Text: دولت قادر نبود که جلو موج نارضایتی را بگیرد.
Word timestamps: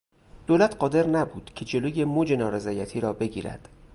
دولت 0.47 0.75
قادر 0.75 1.07
نبود 1.07 1.51
که 1.55 1.65
جلو 1.65 2.05
موج 2.05 2.33
نارضایتی 2.33 2.99
را 3.01 3.13
بگیرد. 3.13 3.69